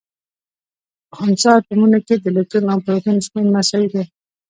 په 1.07 1.13
خنثا 1.19 1.51
اتومونو 1.57 1.97
کي 2.05 2.15
د 2.17 2.25
الکترون 2.31 2.67
او 2.73 2.79
پروتون 2.85 3.17
شمېر 3.25 3.45
مساوي. 3.55 3.87
دی 3.93 4.03